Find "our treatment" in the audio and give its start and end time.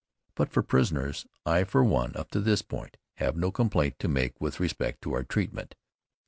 5.13-5.75